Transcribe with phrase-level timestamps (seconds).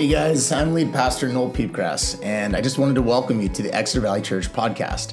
[0.00, 3.62] Hey guys, I'm lead pastor Noel Peepgrass, and I just wanted to welcome you to
[3.62, 5.12] the Exeter Valley Church podcast.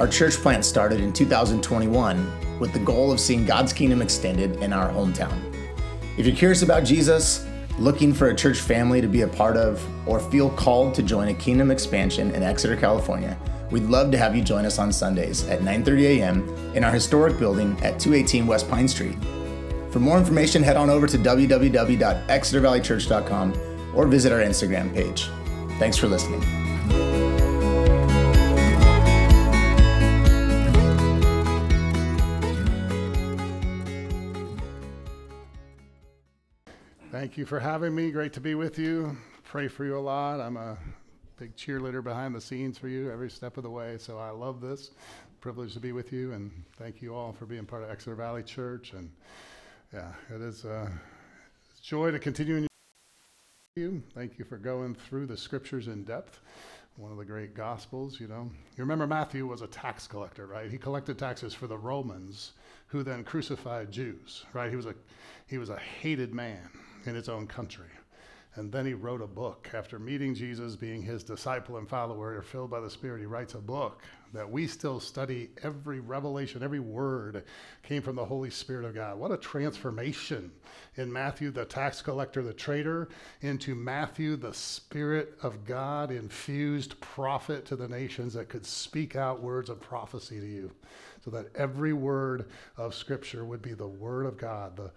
[0.00, 4.72] Our church plant started in 2021 with the goal of seeing God's kingdom extended in
[4.72, 5.38] our hometown.
[6.16, 7.46] If you're curious about Jesus,
[7.78, 11.28] looking for a church family to be a part of, or feel called to join
[11.28, 13.36] a kingdom expansion in Exeter, California,
[13.70, 16.48] we'd love to have you join us on Sundays at 9:30 a.m.
[16.74, 19.18] in our historic building at 218 West Pine Street.
[19.90, 23.65] For more information, head on over to www.exetervalleychurch.com
[23.96, 25.28] or visit our Instagram page.
[25.78, 26.42] Thanks for listening.
[37.10, 38.10] Thank you for having me.
[38.10, 39.16] Great to be with you.
[39.42, 40.40] Pray for you a lot.
[40.40, 40.76] I'm a
[41.38, 43.96] big cheerleader behind the scenes for you every step of the way.
[43.98, 44.90] So I love this
[45.40, 48.42] privilege to be with you, and thank you all for being part of Exeter Valley
[48.42, 48.92] Church.
[48.92, 49.10] And
[49.92, 52.66] yeah, it is uh, a joy to continue in
[53.76, 54.02] you.
[54.14, 56.40] Thank you for going through the scriptures in depth.
[56.96, 58.50] One of the great gospels, you know.
[58.74, 60.70] You remember Matthew was a tax collector, right?
[60.70, 62.52] He collected taxes for the Romans,
[62.86, 64.70] who then crucified Jews, right?
[64.70, 64.94] He was a
[65.46, 66.70] he was a hated man
[67.04, 67.90] in his own country.
[68.56, 69.68] And then he wrote a book.
[69.74, 73.54] After meeting Jesus, being his disciple and follower, or filled by the Spirit, he writes
[73.54, 75.50] a book that we still study.
[75.62, 77.44] Every revelation, every word
[77.82, 79.18] came from the Holy Spirit of God.
[79.18, 80.50] What a transformation
[80.96, 83.08] in Matthew, the tax collector, the traitor,
[83.42, 89.42] into Matthew, the Spirit of God infused prophet to the nations that could speak out
[89.42, 90.70] words of prophecy to you,
[91.22, 92.46] so that every word
[92.78, 94.90] of Scripture would be the Word of God, the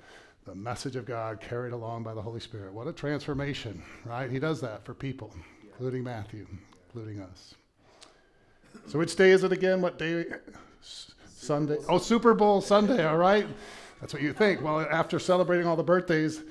[0.49, 2.73] the message of God carried along by the Holy Spirit.
[2.73, 4.31] What a transformation, right?
[4.31, 5.31] He does that for people,
[5.63, 6.47] including Matthew,
[6.87, 7.53] including us.
[8.87, 9.79] So, which day is it again?
[9.79, 10.25] What day?
[10.81, 11.77] Sunday.
[11.87, 13.45] Oh, Super Bowl Sunday, all right?
[14.01, 14.63] That's what you think.
[14.63, 16.41] Well, after celebrating all the birthdays.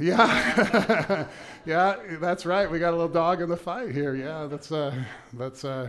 [0.00, 1.28] Yeah,
[1.66, 2.68] yeah, that's right.
[2.68, 4.16] We got a little dog in the fight here.
[4.16, 4.92] Yeah, that's uh,
[5.34, 5.88] that's uh,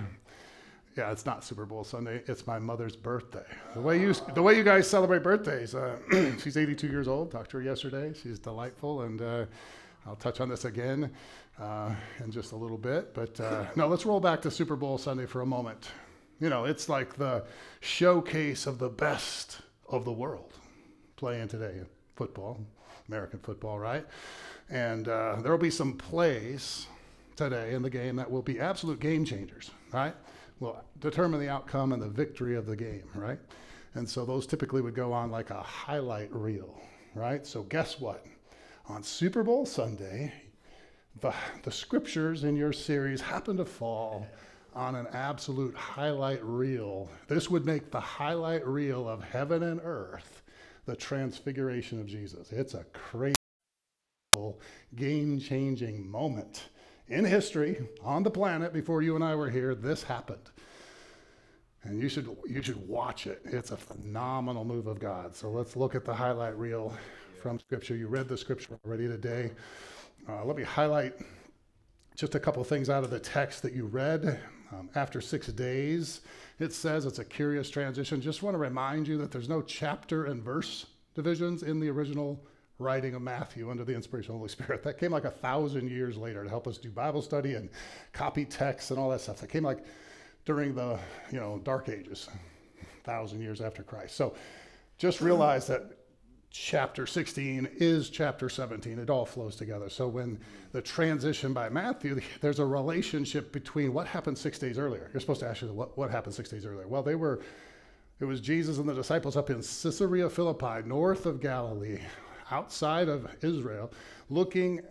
[0.97, 2.23] yeah, it's not Super Bowl Sunday.
[2.27, 3.45] It's my mother's birthday.
[3.73, 5.75] The way you the way you guys celebrate birthdays.
[5.75, 5.97] Uh,
[6.41, 7.31] she's 82 years old.
[7.31, 8.13] Talked to her yesterday.
[8.13, 9.45] She's delightful, and uh,
[10.05, 11.11] I'll touch on this again
[11.59, 13.13] uh, in just a little bit.
[13.13, 15.91] But uh, no, let's roll back to Super Bowl Sunday for a moment.
[16.39, 17.43] You know, it's like the
[17.81, 20.53] showcase of the best of the world
[21.17, 21.81] playing today
[22.15, 22.59] football,
[23.09, 24.05] American football, right?
[24.69, 26.87] And uh, there will be some plays
[27.35, 30.15] today in the game that will be absolute game changers, right?
[30.59, 33.39] Will determine the outcome and the victory of the game, right?
[33.93, 36.81] And so those typically would go on like a highlight reel,
[37.13, 37.45] right?
[37.45, 38.25] So guess what?
[38.87, 40.33] On Super Bowl Sunday,
[41.21, 41.33] the,
[41.63, 44.27] the scriptures in your series happen to fall
[44.73, 47.09] on an absolute highlight reel.
[47.27, 50.43] This would make the highlight reel of heaven and earth
[50.85, 52.51] the transfiguration of Jesus.
[52.51, 53.35] It's a crazy,
[54.95, 56.69] game changing moment
[57.07, 60.49] in history on the planet before you and I were here, this happened.
[61.83, 63.41] And you should you should watch it.
[63.45, 65.35] It's a phenomenal move of God.
[65.35, 66.91] So let's look at the highlight reel
[67.41, 67.95] from Scripture.
[67.95, 69.51] You read the Scripture already today.
[70.27, 71.13] Uh, let me highlight
[72.15, 74.39] just a couple things out of the text that you read.
[74.71, 76.21] Um, after six days,
[76.57, 78.19] it says it's a curious transition.
[78.19, 82.43] Just want to remind you that there's no chapter and verse divisions in the original
[82.79, 84.83] writing of Matthew under the inspiration of the Holy Spirit.
[84.83, 87.69] That came like a thousand years later to help us do Bible study and
[88.13, 89.39] copy texts and all that stuff.
[89.41, 89.85] That came like
[90.45, 90.99] during the
[91.31, 92.29] you know dark ages,
[93.03, 94.15] thousand years after Christ.
[94.15, 94.35] So
[94.97, 95.97] just realize that
[96.51, 98.97] chapter 16 is chapter 17.
[98.97, 99.89] It all flows together.
[99.89, 100.39] So when
[100.71, 105.09] the transition by Matthew, there's a relationship between what happened six days earlier.
[105.13, 106.87] You're supposed to ask you what, what happened six days earlier.
[106.87, 107.41] Well, they were
[108.19, 111.99] it was Jesus and the disciples up in Caesarea Philippi, north of Galilee,
[112.51, 113.91] outside of Israel,
[114.29, 114.81] looking,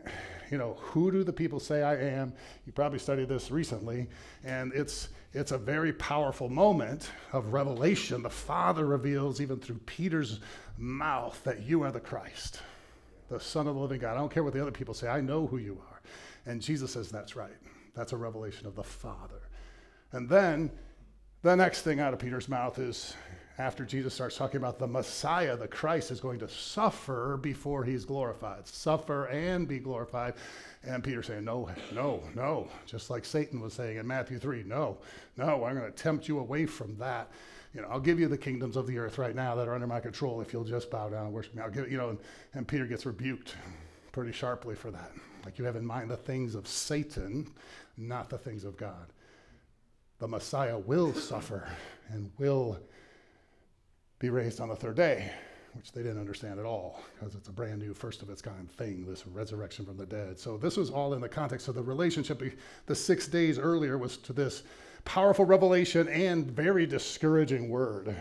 [0.51, 2.33] you know, who do the people say I am?
[2.67, 4.09] You probably studied this recently,
[4.45, 8.23] and it's it's a very powerful moment of revelation.
[8.23, 10.39] The Father reveals even through Peter's
[10.79, 12.61] mouth that you are the Christ,
[13.29, 14.15] the Son of the living God.
[14.15, 16.01] I don't care what the other people say, I know who you are.
[16.47, 17.57] And Jesus says, That's right.
[17.95, 19.43] That's a revelation of the Father.
[20.13, 20.71] And then
[21.43, 23.15] the next thing out of Peter's mouth is
[23.57, 28.05] after Jesus starts talking about the Messiah, the Christ, is going to suffer before he's
[28.05, 28.67] glorified.
[28.67, 30.35] Suffer and be glorified.
[30.83, 32.69] And Peter saying, No, no, no.
[32.85, 34.99] Just like Satan was saying in Matthew 3, no,
[35.37, 37.31] no, I'm going to tempt you away from that.
[37.73, 39.87] You know, I'll give you the kingdoms of the earth right now that are under
[39.87, 41.63] my control if you'll just bow down and worship me.
[41.63, 42.19] I'll give you know, and,
[42.55, 43.57] and Peter gets rebuked
[44.13, 45.11] pretty sharply for that.
[45.45, 47.53] Like you have in mind the things of Satan,
[47.97, 49.13] not the things of God.
[50.19, 51.69] The Messiah will suffer
[52.09, 52.79] and will
[54.25, 55.31] be raised on the third day,
[55.75, 58.73] which they didn't understand at all because it's a brand new, first of its kind
[58.73, 60.41] thing, this resurrection from the dead.
[60.41, 62.43] So this was all in the context of the relationship.
[62.87, 64.63] The six days earlier was to this
[65.05, 68.17] powerful revelation and very discouraging word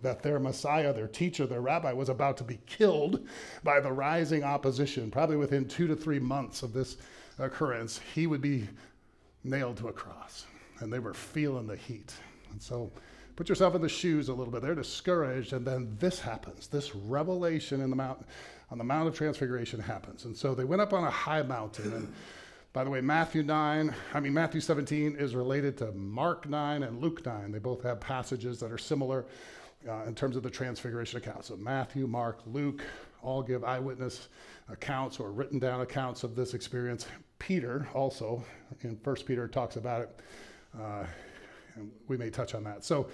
[0.00, 3.26] that their Messiah, their teacher, their rabbi was about to be killed
[3.62, 5.10] by the rising opposition.
[5.10, 6.96] Probably within two to three months of this
[7.38, 8.66] occurrence, he would be
[9.44, 10.46] nailed to a cross.
[10.80, 12.14] And they were feeling the heat.
[12.52, 12.90] And so
[13.36, 14.62] put yourself in the shoes a little bit.
[14.62, 16.66] They're discouraged, and then this happens.
[16.66, 18.26] This revelation in the mount,
[18.70, 20.24] on the Mount of Transfiguration happens.
[20.24, 21.92] And so they went up on a high mountain.
[21.92, 22.12] And
[22.72, 27.00] by the way, Matthew 9, I mean, Matthew 17 is related to Mark 9 and
[27.00, 27.52] Luke 9.
[27.52, 29.26] They both have passages that are similar
[29.88, 31.44] uh, in terms of the Transfiguration account.
[31.44, 32.82] So Matthew, Mark, Luke
[33.22, 34.28] all give eyewitness
[34.68, 37.06] accounts or written down accounts of this experience.
[37.38, 38.42] Peter also,
[38.82, 40.20] in First Peter, talks about it.
[40.80, 41.04] Uh,
[41.74, 42.84] and we may touch on that.
[42.84, 43.08] So,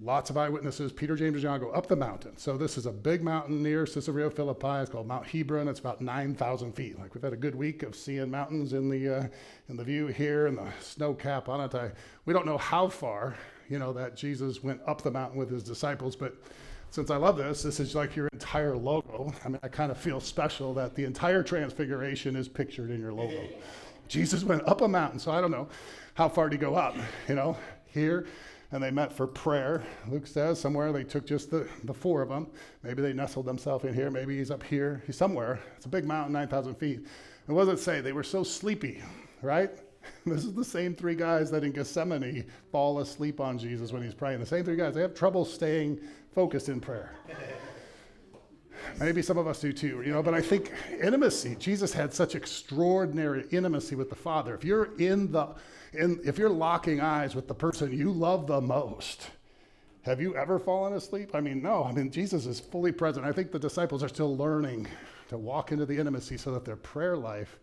[0.00, 0.92] lots of eyewitnesses.
[0.92, 2.36] Peter, James, and John go up the mountain.
[2.36, 4.82] So, this is a big mountain near Caesarea Philippi.
[4.82, 5.68] It's called Mount Hermon.
[5.68, 6.98] It's about 9,000 feet.
[6.98, 9.26] Like we've had a good week of seeing mountains in the uh,
[9.68, 11.74] in the view here and the snow cap on it.
[11.74, 11.92] I,
[12.24, 13.36] we don't know how far,
[13.68, 16.34] you know, that Jesus went up the mountain with his disciples, but
[16.92, 19.32] since I love this, this is like your entire logo.
[19.46, 23.14] I mean, I kind of feel special that the entire transfiguration is pictured in your
[23.14, 23.48] logo.
[24.08, 25.68] Jesus went up a mountain, so I don't know
[26.14, 26.96] how far to go up,
[27.28, 27.56] you know,
[27.86, 28.26] here.
[28.70, 29.82] And they met for prayer.
[30.08, 32.46] Luke says somewhere they took just the, the four of them.
[32.82, 34.10] Maybe they nestled themselves in here.
[34.10, 35.02] Maybe he's up here.
[35.06, 35.60] He's somewhere.
[35.76, 37.06] It's a big mountain, 9,000 feet.
[37.46, 38.00] And what does it say?
[38.00, 39.02] They were so sleepy,
[39.42, 39.70] right?
[40.26, 44.14] This is the same three guys that in Gethsemane fall asleep on Jesus when he's
[44.14, 44.40] praying.
[44.40, 44.94] The same three guys.
[44.94, 46.00] They have trouble staying
[46.34, 47.14] focused in prayer.
[48.98, 52.34] Maybe some of us do too, you know, but I think intimacy, Jesus had such
[52.34, 54.54] extraordinary intimacy with the Father.
[54.54, 55.48] If you're in the
[55.92, 59.30] in if you're locking eyes with the person you love the most,
[60.02, 61.30] have you ever fallen asleep?
[61.34, 61.84] I mean, no.
[61.84, 63.24] I mean, Jesus is fully present.
[63.24, 64.88] I think the disciples are still learning
[65.28, 67.58] to walk into the intimacy so that their prayer life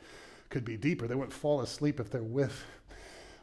[0.50, 1.08] could be deeper.
[1.08, 2.66] They wouldn't fall asleep if they're with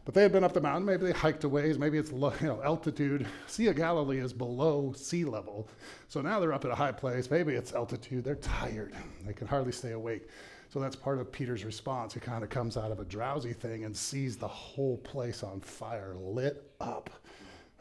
[0.07, 0.87] but they had been up the mountain.
[0.87, 1.79] Maybe they hiked a ways.
[1.79, 3.27] Maybe it's you know altitude.
[3.49, 5.69] Sea of Galilee is below sea level,
[6.09, 7.29] so now they're up at a high place.
[7.29, 8.25] Maybe it's altitude.
[8.25, 8.95] They're tired.
[9.27, 10.29] They can hardly stay awake.
[10.69, 12.15] So that's part of Peter's response.
[12.15, 15.61] He kind of comes out of a drowsy thing and sees the whole place on
[15.61, 17.11] fire, lit up.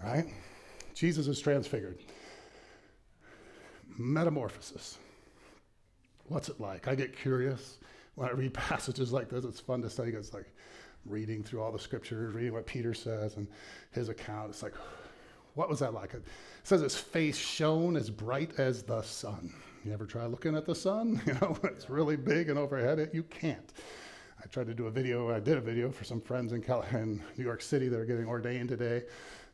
[0.04, 0.26] Right?
[0.96, 2.00] Jesus is transfigured.
[3.98, 4.98] Metamorphosis.
[6.28, 6.88] What's it like?
[6.88, 7.78] I get curious
[8.16, 9.46] when I read passages like this.
[9.46, 10.12] It's fun to study.
[10.12, 10.48] It's like
[11.06, 13.48] reading through all the scriptures, reading what Peter says and
[13.92, 14.50] his account.
[14.50, 14.74] It's like,
[15.54, 16.14] what was that like?
[16.14, 16.24] It
[16.64, 19.54] says his face shone as bright as the sun.
[19.84, 21.22] You ever try looking at the sun?
[21.28, 23.00] You know, it's really big and overhead.
[23.00, 23.72] It, you can't.
[24.44, 25.32] I tried to do a video.
[25.32, 28.06] I did a video for some friends in, Cal- in New York City that are
[28.06, 29.04] getting ordained today.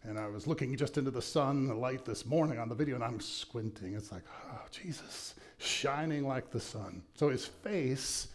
[0.03, 2.95] And I was looking just into the sun, the light this morning on the video,
[2.95, 3.94] and I'm squinting.
[3.94, 7.03] It's like, oh, Jesus, shining like the sun.
[7.13, 8.30] So his face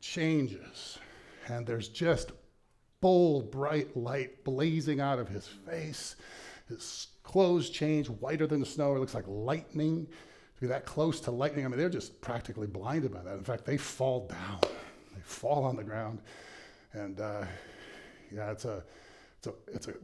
[0.00, 0.98] changes,
[1.48, 2.32] and there's just
[3.04, 6.16] bold, bright light blazing out of his face.
[6.70, 8.96] His clothes change whiter than the snow.
[8.96, 10.06] It looks like lightning.
[10.06, 13.34] To be that close to lightning, I mean, they're just practically blinded by that.
[13.34, 14.58] In fact, they fall down.
[15.14, 16.22] They fall on the ground.
[16.94, 17.44] And uh,
[18.34, 18.82] yeah, it's a,
[19.36, 19.94] it's, a, it's a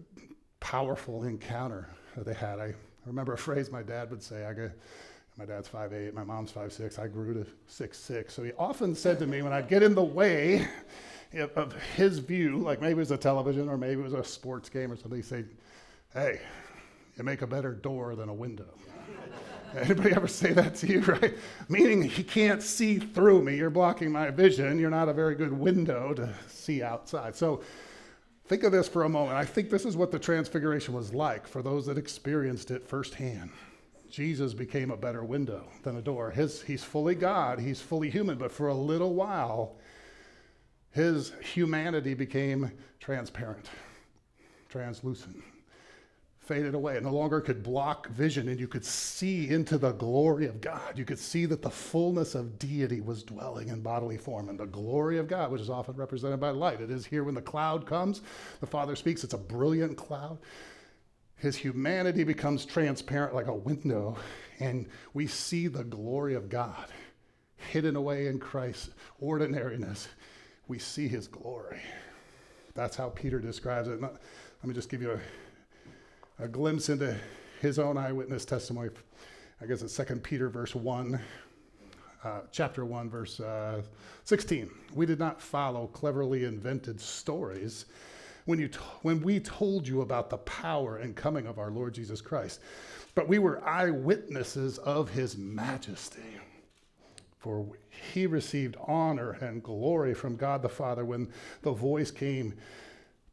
[0.61, 1.89] powerful encounter
[2.19, 2.61] that they had.
[2.61, 2.75] I
[3.07, 4.45] remember a phrase my dad would say.
[4.45, 4.71] I go,
[5.39, 6.99] my dad's 5'8", my mom's 5'6".
[6.99, 8.31] I grew to 6'6".
[8.31, 10.69] So he often said to me when I'd get in the way,
[11.33, 14.69] of his view, like maybe it was a television or maybe it was a sports
[14.69, 15.45] game or something, he say,
[16.13, 16.41] hey,
[17.17, 18.69] you make a better door than a window.
[19.77, 21.35] Anybody ever say that to you, right?
[21.69, 23.57] Meaning he can't see through me.
[23.57, 24.79] You're blocking my vision.
[24.79, 27.37] You're not a very good window to see outside.
[27.37, 27.63] So
[28.47, 29.37] think of this for a moment.
[29.37, 33.51] I think this is what the transfiguration was like for those that experienced it firsthand.
[34.11, 36.33] Jesus became a better window than a door.
[36.33, 39.77] His, he's fully God, he's fully human, but for a little while,
[40.93, 43.71] his humanity became transparent,
[44.69, 45.43] translucent,
[46.41, 46.97] faded away.
[46.97, 50.99] It no longer could block vision, and you could see into the glory of God.
[50.99, 54.67] You could see that the fullness of deity was dwelling in bodily form, and the
[54.67, 56.81] glory of God, which is often represented by light.
[56.81, 58.23] It is here when the cloud comes,
[58.59, 60.39] the Father speaks, it's a brilliant cloud.
[61.37, 64.17] His humanity becomes transparent like a window,
[64.59, 66.89] and we see the glory of God
[67.57, 70.09] hidden away in Christ's ordinariness
[70.71, 71.81] we see his glory.
[72.75, 74.01] That's how Peter describes it.
[74.01, 74.15] Let
[74.63, 75.19] me just give you
[76.39, 77.17] a, a glimpse into
[77.61, 78.91] his own eyewitness testimony.
[79.61, 81.21] I guess it's 2 Peter, verse 1,
[82.23, 83.83] uh, chapter 1, verse uh,
[84.23, 84.71] 16.
[84.95, 87.87] We did not follow cleverly invented stories
[88.45, 88.71] when, you
[89.03, 92.61] when we told you about the power and coming of our Lord Jesus Christ.
[93.17, 96.23] But we were eyewitnesses of his majesty.
[97.41, 97.67] For
[98.13, 101.33] he received honor and glory from God the Father when
[101.63, 102.55] the voice came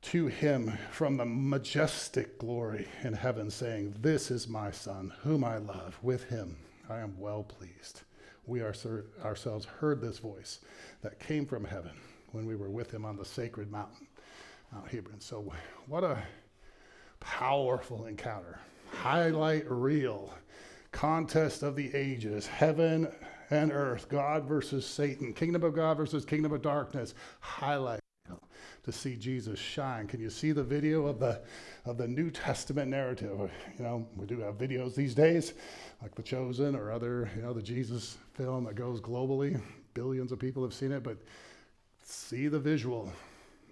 [0.03, 5.57] to him from the majestic glory in heaven, saying, This is my Son, whom I
[5.57, 5.99] love.
[6.01, 6.55] With him
[6.89, 8.01] I am well pleased.
[8.45, 10.61] We ourselves heard this voice
[11.01, 11.91] that came from heaven
[12.31, 14.07] when we were with him on the sacred mountain,
[14.71, 15.19] Mount Hermon.
[15.19, 15.51] So,
[15.87, 16.23] what a
[17.19, 18.59] powerful encounter.
[18.89, 20.33] Highlight reel,
[20.93, 23.09] contest of the ages, heaven
[23.49, 27.13] and earth, God versus Satan, kingdom of God versus kingdom of darkness.
[27.39, 27.99] Highlight
[28.83, 30.07] to see Jesus shine.
[30.07, 31.41] Can you see the video of the
[31.85, 33.51] of the New Testament narrative?
[33.77, 35.53] You know, we do have videos these days,
[36.01, 39.59] like The Chosen or other, you know, the Jesus film that goes globally.
[39.93, 41.17] Billions of people have seen it, but
[42.03, 43.11] see the visual.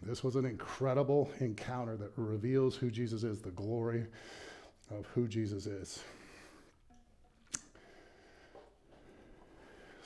[0.02, 4.06] This was an incredible encounter that reveals who Jesus is, the glory
[4.92, 6.04] of who Jesus is.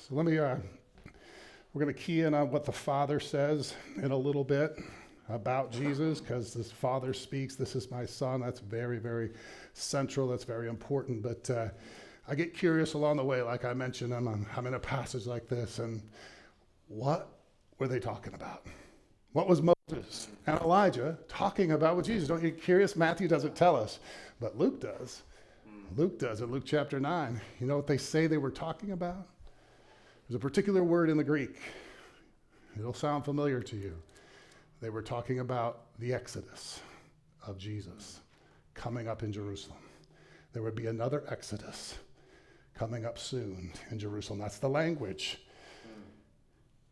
[0.10, 0.56] So let me, uh,
[1.72, 4.80] we're going to key in on what the Father says in a little bit
[5.30, 8.42] about Jesus because this Father speaks, This is my Son.
[8.42, 9.30] That's very, very
[9.74, 10.28] central.
[10.28, 11.22] That's very important.
[11.22, 11.68] But uh,
[12.28, 15.48] I get curious along the way, like I mentioned, I'm, I'm in a passage like
[15.48, 16.02] this, and
[16.88, 17.30] what
[17.78, 18.66] were they talking about?
[19.34, 22.28] What was Moses and Elijah talking about with Jesus?
[22.28, 22.96] Don't you get curious?
[22.96, 24.00] Matthew doesn't tell us,
[24.40, 25.22] but Luke does.
[25.96, 27.40] Luke does in Luke chapter 9.
[27.60, 29.28] You know what they say they were talking about?
[30.30, 31.58] There's a particular word in the Greek.
[32.78, 33.96] It'll sound familiar to you.
[34.80, 36.82] They were talking about the Exodus
[37.48, 38.20] of Jesus
[38.76, 39.80] coming up in Jerusalem.
[40.54, 41.98] There would be another Exodus
[42.76, 44.38] coming up soon in Jerusalem.
[44.38, 45.40] That's the language.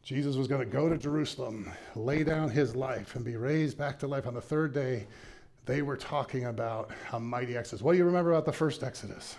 [0.01, 4.00] Jesus was going to go to Jerusalem, lay down his life, and be raised back
[4.00, 5.06] to life on the third day.
[5.65, 7.84] They were talking about a mighty Exodus.
[7.84, 9.38] What do you remember about the first Exodus?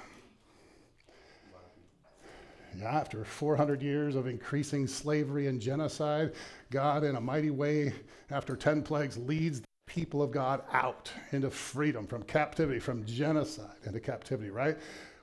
[2.85, 6.33] After 400 years of increasing slavery and genocide,
[6.71, 7.93] God, in a mighty way,
[8.31, 13.77] after 10 plagues, leads the people of God out into freedom from captivity, from genocide
[13.85, 14.77] into captivity, right?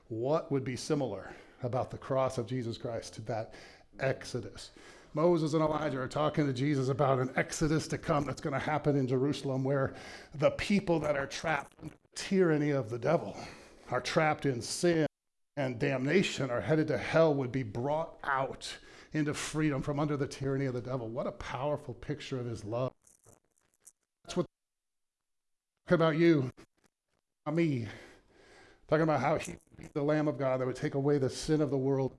[0.08, 1.30] What would be similar
[1.62, 3.54] about the cross of Jesus Christ to that
[4.00, 4.70] exodus?
[5.14, 8.58] Moses and Elijah are talking to Jesus about an exodus to come that's going to
[8.58, 9.94] happen in Jerusalem where
[10.34, 13.34] the people that are trapped in the tyranny of the devil
[13.90, 15.06] are trapped in sin
[15.56, 18.76] and damnation are headed to hell would be brought out
[19.12, 21.08] into freedom from under the tyranny of the devil.
[21.08, 22.92] What a powerful picture of his love.
[24.24, 24.46] That's what
[25.86, 26.50] talking about you,
[27.46, 27.86] about me,
[28.88, 29.54] talking about how he
[29.92, 32.16] the Lamb of God that would take away the sin of the world,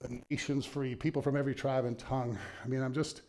[0.00, 2.38] the nations free, people from every tribe and tongue.
[2.64, 3.22] I mean, I'm just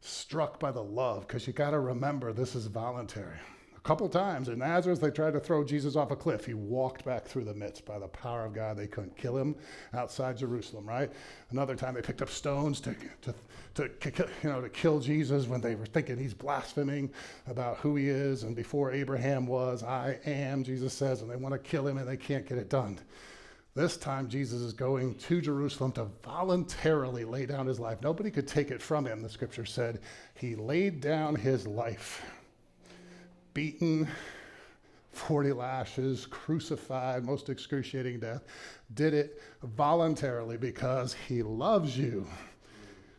[0.00, 3.38] struck by the love because you got to remember this is voluntary
[3.86, 6.44] couple times in Nazareth, they tried to throw Jesus off a cliff.
[6.44, 8.76] He walked back through the midst by the power of God.
[8.76, 9.54] They couldn't kill him
[9.94, 11.08] outside Jerusalem, right?
[11.50, 15.60] Another time, they picked up stones to, to, to, you know, to kill Jesus when
[15.60, 17.12] they were thinking he's blaspheming
[17.46, 18.42] about who he is.
[18.42, 22.08] And before Abraham was, I am, Jesus says, and they want to kill him and
[22.08, 22.98] they can't get it done.
[23.76, 27.98] This time, Jesus is going to Jerusalem to voluntarily lay down his life.
[28.02, 30.00] Nobody could take it from him, the scripture said.
[30.34, 32.24] He laid down his life
[33.56, 34.06] beaten,
[35.12, 38.44] 40 lashes, crucified, most excruciating death,
[38.92, 42.26] did it voluntarily because he loves you.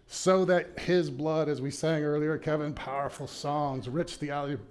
[0.05, 4.61] So that his blood, as we sang earlier, Kevin, powerful songs, rich theology,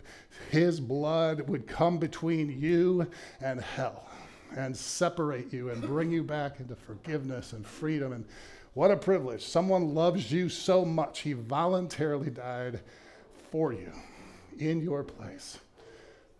[0.52, 4.08] his blood would come between you and hell
[4.56, 8.12] and separate you and bring you back into forgiveness and freedom.
[8.12, 8.24] And
[8.74, 9.44] what a privilege.
[9.44, 12.78] Someone loves you so much, he voluntarily died
[13.50, 13.90] for you
[14.58, 15.58] in your place.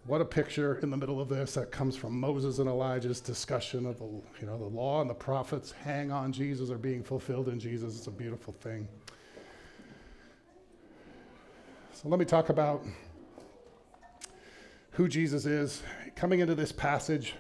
[0.06, 3.86] What a picture in the middle of this that comes from Moses and Elijah's discussion
[3.86, 7.48] of the, you know, the law and the prophets hang on Jesus are being fulfilled
[7.48, 7.98] in Jesus.
[7.98, 8.86] It's a beautiful thing.
[11.92, 12.84] So let me talk about
[14.92, 15.82] who Jesus is.
[16.14, 17.34] Coming into this passage,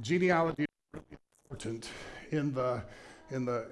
[0.00, 1.88] genealogy is really important
[2.30, 2.82] in the
[3.30, 3.66] in the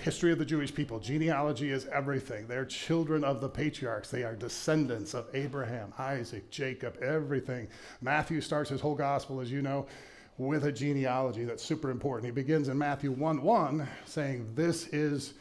[0.00, 0.98] history of the Jewish people.
[0.98, 2.46] Genealogy is everything.
[2.46, 4.10] They're children of the patriarchs.
[4.10, 7.68] They are descendants of Abraham, Isaac, Jacob, everything.
[8.00, 9.86] Matthew starts his whole gospel, as you know,
[10.38, 12.24] with a genealogy that's super important.
[12.24, 15.34] He begins in Matthew 1 1 saying, This is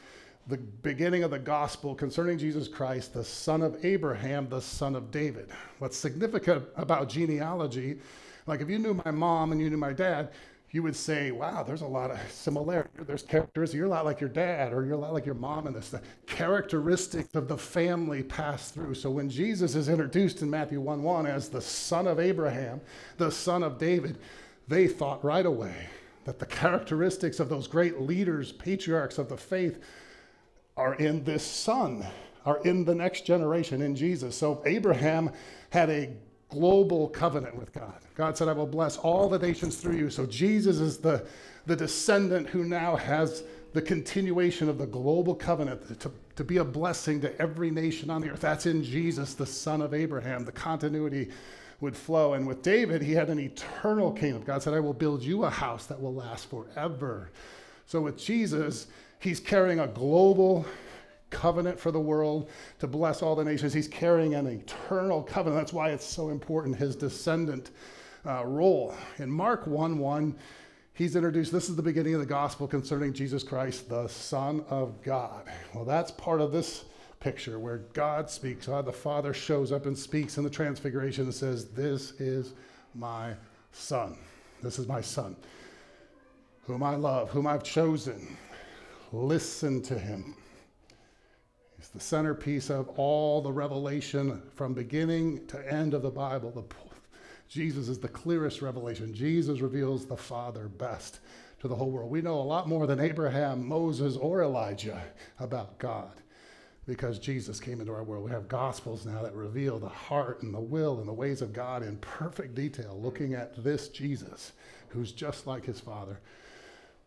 [0.48, 5.12] the beginning of the gospel concerning Jesus Christ, the son of Abraham, the son of
[5.12, 5.50] David.
[5.78, 8.00] What's significant about genealogy,
[8.48, 10.32] like if you knew my mom and you knew my dad,
[10.72, 12.90] you would say, wow, there's a lot of similarity.
[13.00, 13.76] There's characteristics.
[13.76, 15.90] You're a lot like your dad, or you're a lot like your mom in this.
[15.90, 18.94] The characteristics of the family pass through.
[18.94, 22.82] So when Jesus is introduced in Matthew 1 1 as the son of Abraham,
[23.18, 24.20] the son of David,
[24.68, 25.88] they thought right away
[26.26, 29.80] that the characteristics of those great leaders, patriarchs of the faith,
[30.78, 32.06] are in this son,
[32.46, 34.38] are in the next generation, in Jesus.
[34.38, 35.32] So Abraham
[35.72, 36.10] had a
[36.50, 38.00] global covenant with God.
[38.16, 40.10] God said, I will bless all the nations through you.
[40.10, 41.26] So Jesus is the,
[41.66, 46.64] the descendant who now has the continuation of the global covenant to, to be a
[46.64, 48.42] blessing to every nation on the earth.
[48.42, 50.44] That's in Jesus, the son of Abraham.
[50.44, 51.30] The continuity
[51.82, 52.34] would flow.
[52.34, 54.44] And with David, he had an eternal kingdom.
[54.44, 57.30] God said, I will build you a house that will last forever.
[57.86, 58.88] So with Jesus,
[59.20, 60.66] he's carrying a global
[61.30, 63.74] covenant for the world to bless all the nations.
[63.74, 65.62] He's carrying an eternal covenant.
[65.62, 67.72] That's why it's so important, his descendant
[68.26, 68.96] uh, role.
[69.18, 70.36] In Mark 1 1,
[70.94, 75.02] he's introduced this is the beginning of the gospel concerning Jesus Christ, the Son of
[75.02, 75.46] God.
[75.74, 76.86] Well, that's part of this
[77.20, 78.68] picture where God speaks.
[78.68, 82.54] God the Father shows up and speaks in the transfiguration and says, This is
[82.96, 83.34] my
[83.72, 84.18] Son.
[84.62, 85.36] This is my Son,
[86.64, 88.38] whom I love, whom I've chosen.
[89.12, 90.36] Listen to him.
[91.94, 96.52] The centerpiece of all the revelation from beginning to end of the Bible.
[96.52, 96.64] The,
[97.48, 99.14] Jesus is the clearest revelation.
[99.14, 101.20] Jesus reveals the Father best
[101.62, 102.12] to the whole world.
[102.12, 105.02] We know a lot more than Abraham, Moses, or Elijah
[105.40, 106.12] about God
[106.86, 108.24] because Jesus came into our world.
[108.24, 111.54] We have gospels now that reveal the heart and the will and the ways of
[111.54, 114.54] God in perfect detail, looking at this Jesus
[114.90, 116.20] who's just like his Father.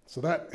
[0.07, 0.51] So that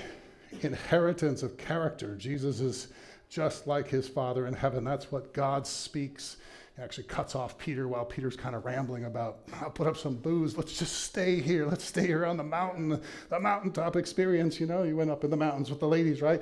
[0.62, 2.88] inheritance of character, Jesus is
[3.30, 4.84] just like his Father in heaven.
[4.84, 6.38] That's what God speaks.
[6.76, 10.16] He actually cuts off Peter while Peter's kind of rambling about, I'll put up some
[10.16, 10.56] booze.
[10.56, 11.66] Let's just stay here.
[11.66, 14.60] Let's stay here on the mountain, the mountaintop experience.
[14.60, 16.42] You know, you went up in the mountains with the ladies, right?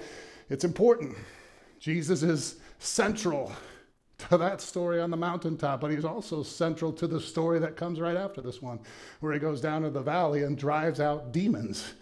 [0.49, 1.15] It's important.
[1.79, 3.51] Jesus is central
[4.17, 7.99] to that story on the mountaintop, but he's also central to the story that comes
[7.99, 8.79] right after this one,
[9.19, 11.93] where he goes down to the valley and drives out demons,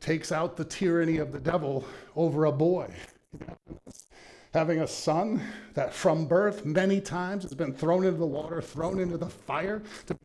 [0.00, 2.92] takes out the tyranny of the devil over a boy
[4.58, 5.40] having a son
[5.74, 9.80] that from birth many times has been thrown into the water, thrown into the fire
[10.06, 10.16] to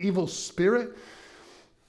[0.00, 0.96] evil spirit.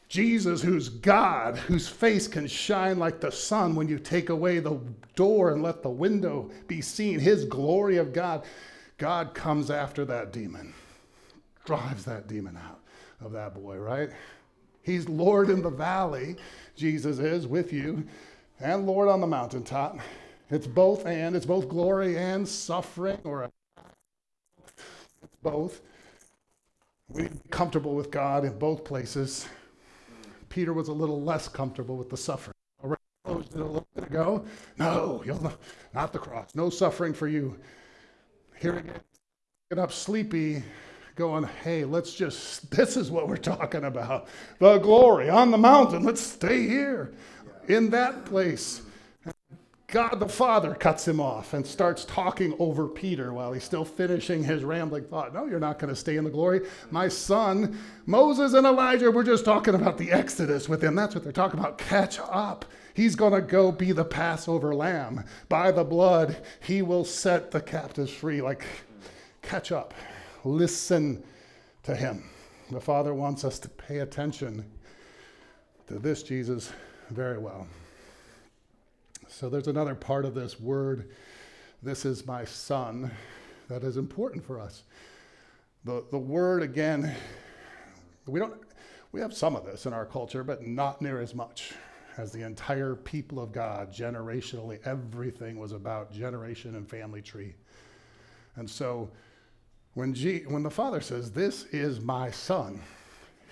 [0.08, 4.80] Jesus, who's God, whose face can shine like the sun when you take away the
[5.15, 8.46] door and let the window be seen, his glory of God,
[9.00, 10.76] God comes after that demon,
[11.65, 12.80] drives that demon out
[13.20, 14.12] of that boy, right?
[14.84, 16.38] He's Lord in the valley,
[16.76, 18.08] Jesus is with you,
[18.60, 20.00] and Lord on the mountaintop.
[20.49, 21.36] It's both and.
[21.36, 23.43] It's both glory and suffering, or
[25.23, 25.81] it's both.
[27.10, 29.47] We need to be comfortable with God in both places.
[30.49, 32.53] Peter was a little less comfortable with the suffering.
[32.83, 34.45] Already closed it a little bit ago.
[34.77, 35.53] No, you'll
[35.93, 36.55] not the cross.
[36.55, 37.57] No suffering for you.
[38.60, 38.99] Here again,
[39.69, 40.63] get up sleepy,
[41.15, 44.27] going, hey, let's just, this is what we're talking about.
[44.60, 46.03] The glory on the mountain.
[46.03, 47.13] Let's stay here
[47.67, 48.81] in that place.
[49.89, 54.43] God the Father cuts him off and starts talking over Peter while he's still finishing
[54.43, 55.34] his rambling thought.
[55.34, 56.67] No, you're not going to stay in the glory.
[56.91, 60.93] My son, Moses and Elijah, we're just talking about the Exodus with him.
[60.93, 61.78] That's what they're talking about.
[61.78, 62.65] Catch up.
[62.95, 65.23] He's going to go be the Passover lamb.
[65.47, 68.41] By the blood, he will set the captives free.
[68.41, 68.65] Like,
[69.41, 69.93] catch up.
[70.43, 71.23] Listen
[71.84, 72.30] to him.
[72.71, 74.65] The Father wants us to pay attention
[75.88, 76.73] to this Jesus
[77.10, 77.65] very well.
[79.38, 81.12] So there's another part of this word,
[81.84, 83.12] this is my son,
[83.67, 84.82] that is important for us.
[85.84, 87.13] The, the word, again,
[88.26, 88.60] we don't,
[89.12, 91.73] we have some of this in our culture, but not near as much
[92.17, 97.54] as the entire people of God, generationally, everything was about generation and family tree.
[98.56, 99.08] And so
[99.93, 102.82] when, G, when the Father says, This is my son,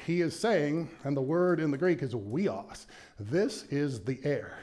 [0.04, 2.88] he is saying, and the word in the Greek is huios,
[3.20, 4.58] this is the heir.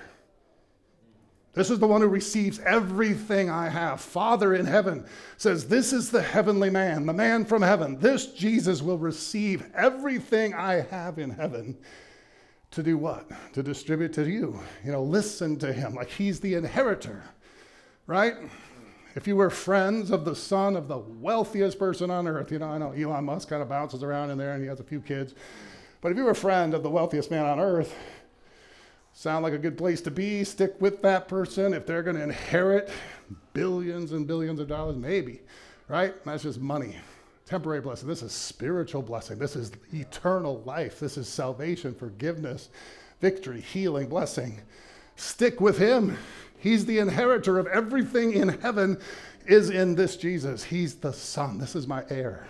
[1.55, 4.01] This is the one who receives everything I have.
[4.01, 5.05] Father in heaven
[5.37, 7.99] says, This is the heavenly man, the man from heaven.
[7.99, 11.77] This Jesus will receive everything I have in heaven.
[12.71, 13.31] To do what?
[13.53, 14.59] To distribute to you.
[14.83, 17.23] You know, listen to him like he's the inheritor,
[18.07, 18.35] right?
[19.15, 22.69] If you were friends of the son of the wealthiest person on earth, you know,
[22.69, 25.03] I know Elon Musk kind of bounces around in there and he has a few
[25.03, 25.35] kids.
[26.01, 27.95] But if you were a friend of the wealthiest man on earth,
[29.13, 30.45] sound like a good place to be.
[30.45, 31.75] Stick with that person.
[31.75, 32.91] If they're going to inherit
[33.53, 35.41] billions and billions of dollars, maybe,
[35.89, 36.15] right?
[36.25, 36.97] That's just money.
[37.47, 38.09] temporary blessing.
[38.09, 39.39] This is spiritual blessing.
[39.39, 40.99] This is eternal life.
[40.99, 42.71] This is salvation, forgiveness,
[43.21, 44.61] victory, healing, blessing.
[45.17, 46.17] Stick with him.
[46.59, 48.99] He's the inheritor of everything in heaven
[49.47, 50.63] is in this Jesus.
[50.65, 51.59] He's the son.
[51.59, 52.47] This is my heir.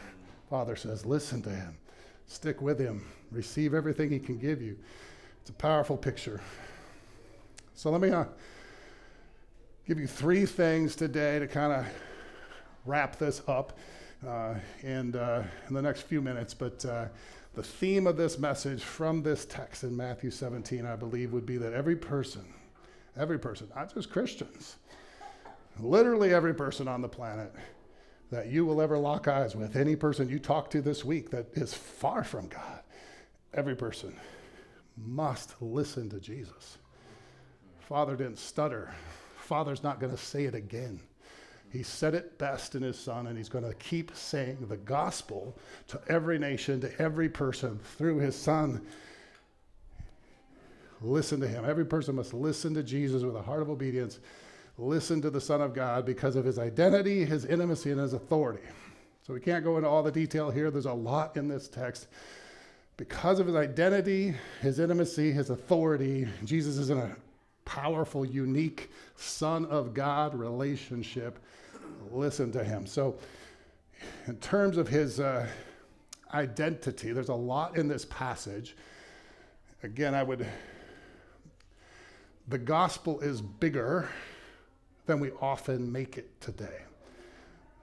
[0.51, 1.77] Father says, listen to him.
[2.27, 3.05] Stick with him.
[3.31, 4.77] Receive everything he can give you.
[5.43, 6.41] It's a powerful picture.
[7.75, 8.27] So let me uh,
[9.89, 11.87] give you three things today to kind of
[12.87, 13.77] wrap this up
[14.25, 16.55] uh, and, uh, in the next few minutes.
[16.55, 17.07] But uh,
[17.55, 21.57] the theme of this message from this text in Matthew 17, I believe, would be
[21.57, 22.45] that every person,
[23.17, 24.77] every person, not just Christians,
[25.81, 27.53] literally every person on the planet
[28.31, 31.47] that you will ever lock eyes with, any person you talk to this week that
[31.55, 32.83] is far from God,
[33.53, 34.15] every person
[35.05, 36.79] must listen to Jesus.
[37.81, 38.95] Father didn't stutter.
[39.37, 41.01] Father's not going to say it again.
[41.71, 45.57] He said it best in his son, and he's going to keep saying the gospel
[45.89, 48.83] to every nation, to every person through his son.
[51.01, 51.65] Listen to him.
[51.65, 54.21] Every person must listen to Jesus with a heart of obedience.
[54.79, 58.63] Listen to the Son of God because of his identity, his intimacy, and his authority.
[59.27, 60.71] So we can't go into all the detail here.
[60.71, 62.09] There's a lot in this text.
[63.09, 67.17] Because of his identity, his intimacy, his authority, Jesus is in a
[67.65, 71.41] powerful, unique Son of God relationship.
[72.13, 72.87] Listen to him.
[72.87, 73.17] So,
[74.29, 75.49] in terms of his uh,
[76.33, 78.77] identity, there's a lot in this passage.
[79.83, 80.47] Again, I would,
[82.47, 84.09] the gospel is bigger
[85.07, 86.83] than we often make it today.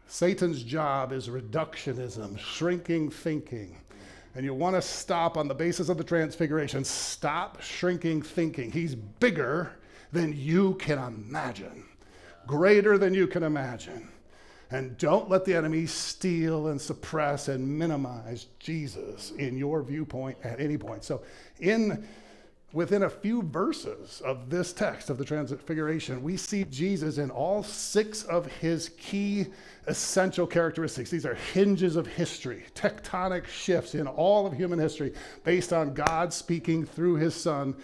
[0.08, 3.76] Satan's job is reductionism, shrinking thinking
[4.36, 6.84] and you want to stop on the basis of the transfiguration.
[6.84, 8.72] Stop shrinking thinking.
[8.72, 9.72] He's bigger
[10.12, 11.86] than you can imagine,
[12.48, 14.10] greater than you can imagine.
[14.72, 20.60] And don't let the enemy steal and suppress and minimize Jesus in your viewpoint at
[20.60, 21.04] any point.
[21.04, 21.24] So,
[21.60, 22.08] in
[22.72, 27.64] within a few verses of this text of the Transfiguration, we see Jesus in all
[27.64, 29.48] six of his key
[29.88, 31.10] essential characteristics.
[31.10, 36.32] These are hinges of history, tectonic shifts in all of human history based on God
[36.32, 37.76] speaking through his Son.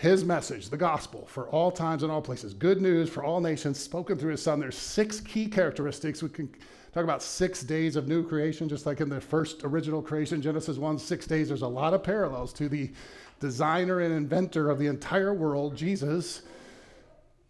[0.00, 3.78] His message, the gospel, for all times and all places, good news for all nations,
[3.78, 4.60] spoken through his son.
[4.60, 6.22] There's six key characteristics.
[6.22, 6.52] We can
[6.92, 10.76] talk about six days of new creation, just like in the first original creation, Genesis
[10.76, 11.48] 1, six days.
[11.48, 12.90] There's a lot of parallels to the
[13.44, 16.40] designer and inventor of the entire world, Jesus,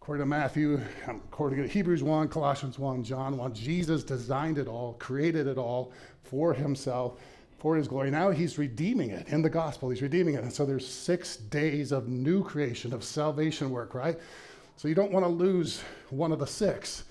[0.00, 4.66] according to Matthew, um, according to Hebrews 1, Colossians 1, John 1, Jesus designed it
[4.66, 5.92] all, created it all
[6.24, 7.20] for himself,
[7.60, 8.10] for his glory.
[8.10, 9.88] Now he's redeeming it in the gospel.
[9.88, 10.42] He's redeeming it.
[10.42, 14.18] And so there's six days of new creation, of salvation work, right?
[14.74, 15.80] So you don't want to lose
[16.10, 17.04] one of the six,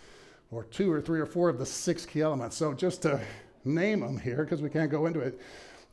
[0.52, 2.58] or two or three or four of the six key elements.
[2.58, 3.22] So just to
[3.64, 5.40] name them here, because we can't go into it,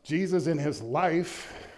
[0.03, 1.70] Jesus in his life,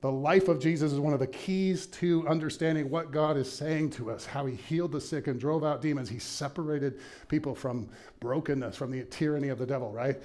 [0.00, 3.90] the life of Jesus is one of the keys to understanding what God is saying
[3.90, 6.08] to us, how he healed the sick and drove out demons.
[6.08, 7.88] He separated people from
[8.20, 10.16] brokenness, from the tyranny of the devil, right?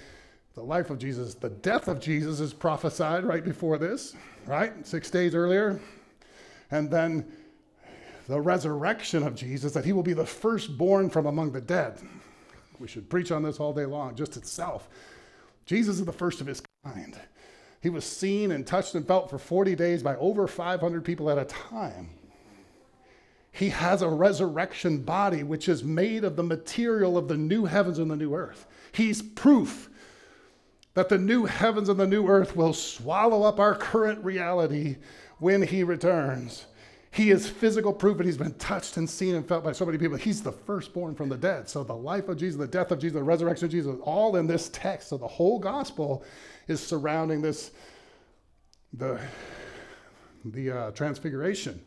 [0.53, 4.85] The life of Jesus, the death of Jesus is prophesied right before this, right?
[4.85, 5.79] Six days earlier.
[6.69, 7.25] And then
[8.27, 11.99] the resurrection of Jesus, that he will be the firstborn from among the dead.
[12.79, 14.87] We should preach on this all day long, just itself.
[15.65, 17.19] Jesus is the first of his kind.
[17.83, 21.37] He was seen and touched and felt for 40 days by over 500 people at
[21.37, 22.11] a time.
[23.51, 27.99] He has a resurrection body which is made of the material of the new heavens
[27.99, 28.67] and the new earth.
[28.93, 29.89] He's proof
[30.93, 34.95] that the new heavens and the new earth will swallow up our current reality
[35.39, 36.65] when he returns.
[37.13, 39.99] He is physical proof that he's been touched and seen and felt by so many
[39.99, 40.17] people.
[40.17, 41.69] He's the firstborn from the dead.
[41.69, 44.47] So the life of Jesus, the death of Jesus, the resurrection of Jesus, all in
[44.47, 45.09] this text.
[45.09, 46.23] So the whole gospel
[46.67, 47.69] is surrounding this,
[48.93, 49.21] the,
[50.43, 51.79] the uh, transfiguration.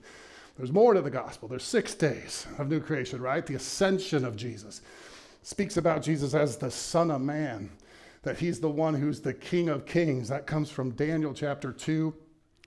[0.57, 1.49] There's more to the gospel.
[1.49, 3.45] There's six days of new creation, right?
[3.45, 4.81] The ascension of Jesus
[5.43, 7.71] speaks about Jesus as the Son of Man,
[8.23, 10.29] that he's the one who's the King of Kings.
[10.29, 12.15] That comes from Daniel chapter 2.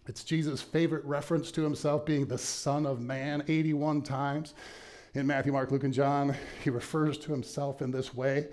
[0.10, 4.56] It's Jesus' favorite reference to himself being the Son of Man 81 times.
[5.13, 8.48] In Matthew, Mark, Luke, and John, he refers to himself in this way.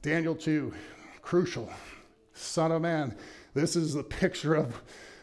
[0.00, 0.72] Daniel 2,
[1.20, 1.68] crucial.
[2.34, 3.16] Son of Man.
[3.52, 4.80] This is the picture of,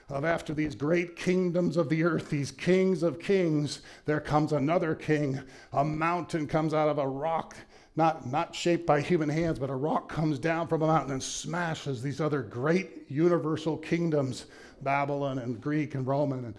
[0.10, 4.96] of after these great kingdoms of the earth, these kings of kings, there comes another
[4.96, 5.40] king.
[5.72, 7.56] A mountain comes out of a rock,
[7.96, 11.24] not, not shaped by human hands, but a rock comes down from a mountain and
[11.24, 14.46] smashes these other great universal kingdoms,
[14.84, 16.46] Babylon and Greek and Roman.
[16.46, 16.56] And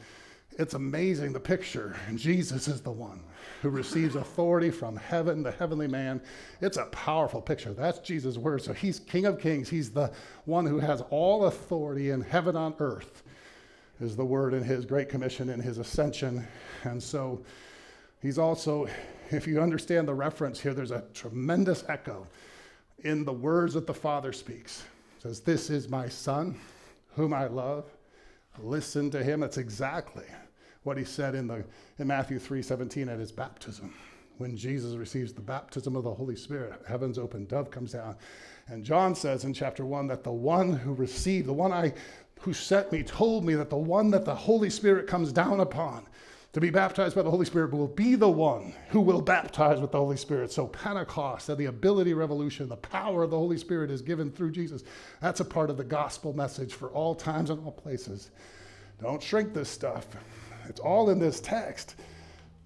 [0.58, 1.96] it's amazing the picture.
[2.08, 3.22] And Jesus is the one
[3.62, 6.20] who receives authority from heaven, the heavenly man.
[6.60, 7.72] It's a powerful picture.
[7.72, 8.62] That's Jesus' word.
[8.62, 9.68] So he's King of Kings.
[9.68, 10.12] He's the
[10.44, 13.22] one who has all authority in heaven on earth,
[14.00, 16.46] is the word in his Great Commission in his ascension.
[16.84, 17.42] And so
[18.20, 18.88] he's also,
[19.30, 22.26] if you understand the reference here, there's a tremendous echo
[23.04, 24.84] in the words that the Father speaks.
[25.20, 26.58] Says, This is my Son,
[27.14, 27.84] whom I love.
[28.58, 29.40] Listen to him.
[29.40, 30.24] That's exactly
[30.82, 31.64] what he said in, the,
[31.98, 33.94] in Matthew 3:17 at his baptism.
[34.38, 38.16] When Jesus receives the baptism of the Holy Spirit, heavens open, dove comes down.
[38.68, 41.92] And John says in chapter 1 that the one who received, the one I
[42.40, 46.06] who sent me told me that the one that the Holy Spirit comes down upon
[46.52, 49.92] to be baptized by the Holy Spirit will be the one who will baptize with
[49.92, 50.50] the Holy Spirit.
[50.50, 54.50] So, Pentecost, and the ability revolution, the power of the Holy Spirit is given through
[54.50, 54.82] Jesus.
[55.20, 58.30] That's a part of the gospel message for all times and all places.
[59.00, 60.08] Don't shrink this stuff.
[60.68, 61.94] It's all in this text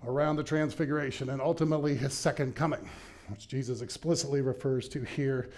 [0.06, 2.88] around the transfiguration and ultimately his second coming,
[3.28, 5.50] which Jesus explicitly refers to here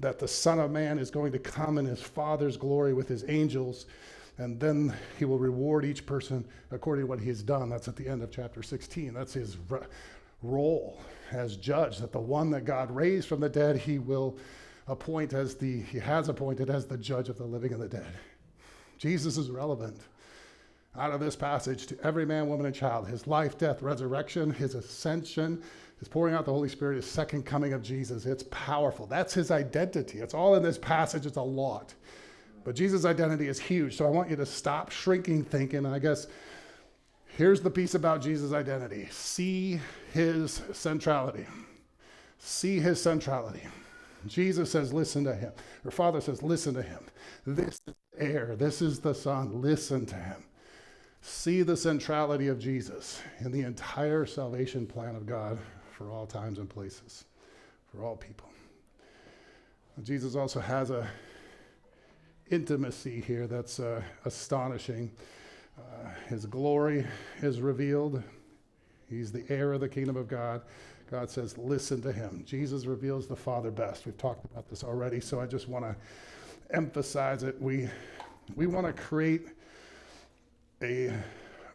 [0.00, 3.24] that the Son of Man is going to come in his Father's glory with his
[3.28, 3.86] angels,
[4.38, 7.68] and then he will reward each person according to what he has done.
[7.68, 9.14] That's at the end of chapter 16.
[9.14, 9.56] That's his
[10.42, 14.36] role as judge, that the one that God raised from the dead, he will
[14.88, 18.12] appoint as the, he has appointed as the judge of the living and the dead.
[18.98, 19.98] Jesus is relevant
[20.96, 24.74] out of this passage to every man, woman, and child his life, death, resurrection, his
[24.74, 25.62] ascension,
[25.98, 28.26] his pouring out the Holy Spirit, his second coming of Jesus.
[28.26, 29.06] It's powerful.
[29.06, 30.18] That's his identity.
[30.18, 31.94] It's all in this passage, it's a lot.
[32.64, 33.96] But Jesus' identity is huge.
[33.96, 35.84] So I want you to stop shrinking thinking.
[35.84, 36.26] And I guess
[37.36, 39.80] here's the piece about Jesus' identity see
[40.12, 41.46] his centrality.
[42.38, 43.62] See his centrality.
[44.26, 45.52] Jesus says, listen to him.
[45.82, 47.00] Her father says, listen to him.
[47.46, 48.56] This is the heir.
[48.56, 49.60] This is the son.
[49.60, 50.44] Listen to him
[51.24, 55.58] see the centrality of Jesus in the entire salvation plan of God
[55.90, 57.24] for all times and places,
[57.90, 58.48] for all people.
[60.02, 61.08] Jesus also has a
[62.50, 65.10] intimacy here that's uh, astonishing.
[65.78, 67.06] Uh, his glory
[67.42, 68.22] is revealed.
[69.08, 70.62] He's the heir of the kingdom of God.
[71.10, 72.42] God says, listen to him.
[72.46, 74.06] Jesus reveals the Father best.
[74.06, 75.96] We've talked about this already, so I just want to
[76.74, 77.60] emphasize it.
[77.60, 77.88] We,
[78.56, 79.48] we want to create
[80.82, 81.12] a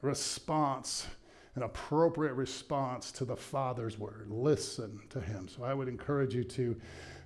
[0.02, 1.08] response,
[1.56, 4.28] an appropriate response to the Father's word.
[4.30, 5.48] Listen to him.
[5.48, 6.82] So I would encourage you to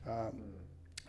[0.08, 0.41] um,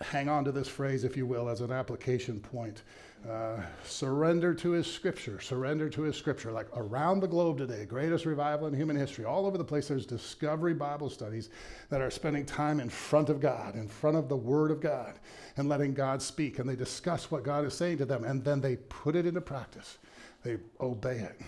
[0.00, 2.83] hang on to this phrase, if you will, as an application point.
[3.28, 6.52] Uh, surrender to his scripture, surrender to his scripture.
[6.52, 10.04] Like around the globe today, greatest revival in human history, all over the place, there's
[10.04, 11.48] discovery Bible studies
[11.88, 15.18] that are spending time in front of God, in front of the Word of God,
[15.57, 16.59] and letting God speak.
[16.59, 19.40] And they discuss what God is saying to them, and then they put it into
[19.40, 19.98] practice
[20.42, 21.40] they obey it.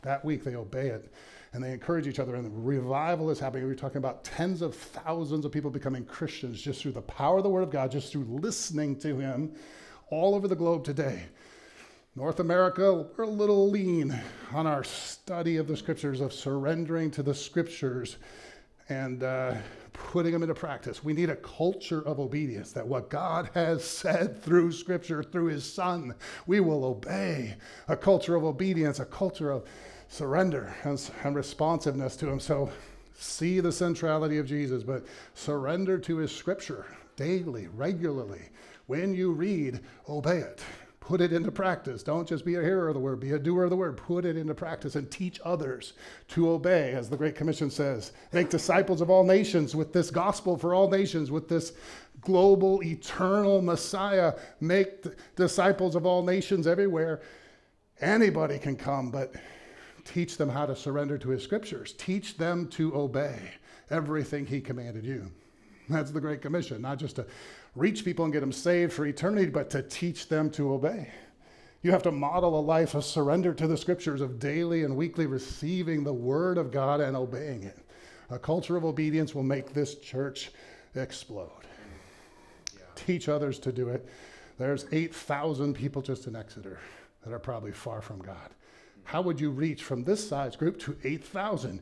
[0.00, 1.12] That week, they obey it
[1.52, 2.34] and they encourage each other.
[2.34, 3.66] And revival is happening.
[3.66, 7.42] We're talking about tens of thousands of people becoming Christians just through the power of
[7.42, 9.54] the Word of God, just through listening to Him
[10.08, 11.24] all over the globe today.
[12.14, 14.18] North America, we're a little lean
[14.52, 18.16] on our study of the Scriptures, of surrendering to the Scriptures
[18.88, 19.54] and uh,
[19.92, 21.02] putting them into practice.
[21.02, 25.70] We need a culture of obedience that what God has said through Scripture, through His
[25.70, 26.14] Son,
[26.46, 27.56] we will obey.
[27.88, 29.66] A culture of obedience, a culture of
[30.12, 32.38] surrender and, and responsiveness to Him.
[32.38, 32.70] So
[33.14, 38.42] see the centrality of Jesus, but surrender to His Scripture daily, regularly.
[38.86, 40.62] When you read, obey it.
[41.00, 42.02] Put it into practice.
[42.02, 43.96] Don't just be a hearer of the word, be a doer of the word.
[43.96, 45.94] Put it into practice and teach others
[46.28, 48.12] to obey, as the Great Commission says.
[48.32, 51.72] Make disciples of all nations with this gospel for all nations, with this
[52.20, 54.34] global, eternal Messiah.
[54.60, 55.04] Make
[55.36, 57.22] disciples of all nations everywhere.
[58.00, 59.34] Anybody can come, but
[60.04, 61.94] teach them how to surrender to his scriptures.
[61.94, 63.38] Teach them to obey
[63.90, 65.30] everything he commanded you.
[65.88, 67.26] That's the Great Commission, not just to
[67.74, 71.10] reach people and get them saved for eternity, but to teach them to obey.
[71.82, 75.26] You have to model a life of surrender to the scriptures, of daily and weekly
[75.26, 77.78] receiving the word of God and obeying it.
[78.30, 80.52] A culture of obedience will make this church
[80.94, 81.50] explode.
[82.74, 82.82] Yeah.
[82.94, 84.08] Teach others to do it.
[84.58, 86.78] There's 8,000 people just in Exeter
[87.24, 88.50] that are probably far from God.
[89.04, 91.80] How would you reach from this size group to 8,000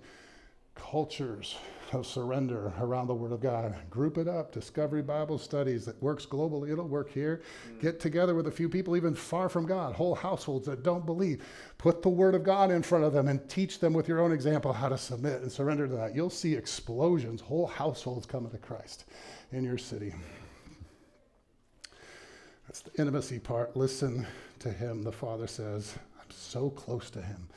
[0.74, 1.56] cultures
[1.92, 3.74] of surrender around the Word of God.
[3.90, 7.42] Group it up, Discovery Bible Studies that works globally, it'll work here.
[7.68, 7.80] Mm.
[7.80, 11.44] Get together with a few people even far from God, whole households that don't believe.
[11.78, 14.32] Put the Word of God in front of them and teach them with your own
[14.32, 16.14] example how to submit and surrender to that.
[16.14, 19.04] You'll see explosions, whole households coming to Christ
[19.52, 20.14] in your city.
[22.68, 23.76] That's the intimacy part.
[23.76, 24.26] Listen
[24.60, 25.96] to Him, the Father says.
[26.40, 27.48] So close to Him.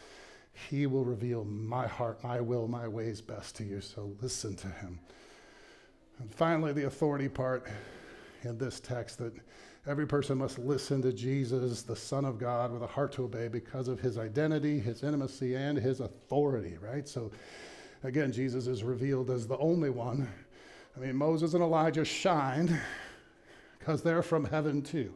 [0.70, 3.82] He will reveal my heart, my will, my ways best to you.
[3.82, 5.00] So listen to him.
[6.20, 7.68] And finally, the authority part
[8.44, 9.34] in this text that
[9.88, 13.48] every person must listen to Jesus, the Son of God, with a heart to obey
[13.48, 17.08] because of his identity, his intimacy, and his authority, right?
[17.08, 17.32] So
[18.04, 20.30] again, Jesus is revealed as the only one.
[20.96, 22.80] I mean, Moses and Elijah shined
[23.80, 25.14] because they're from heaven too.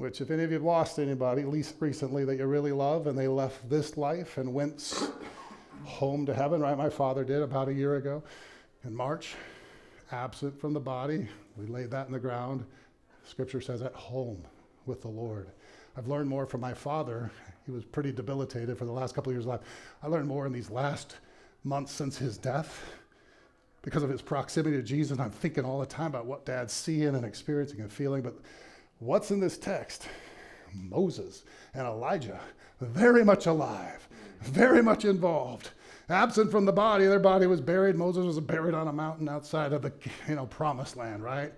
[0.00, 3.06] Which, if any of you have lost anybody, at least recently, that you really love,
[3.06, 5.10] and they left this life and went
[5.84, 6.74] home to heaven, right?
[6.74, 8.22] My father did about a year ago
[8.82, 9.34] in March,
[10.10, 11.28] absent from the body.
[11.58, 12.64] We laid that in the ground.
[13.24, 14.42] Scripture says at home
[14.86, 15.50] with the Lord.
[15.94, 17.30] I've learned more from my father.
[17.66, 19.60] He was pretty debilitated for the last couple of years of life.
[20.02, 21.16] I learned more in these last
[21.62, 22.90] months since his death
[23.82, 25.18] because of his proximity to Jesus.
[25.18, 28.22] I'm thinking all the time about what dad's seeing and experiencing and feeling.
[28.22, 28.36] But
[29.00, 30.08] what's in this text?
[30.72, 31.42] Moses
[31.74, 32.40] and Elijah,
[32.80, 34.08] very much alive,
[34.42, 35.70] very much involved.
[36.08, 37.96] Absent from the body, their body was buried.
[37.96, 39.92] Moses was buried on a mountain outside of the
[40.28, 41.52] you know, promised land, right?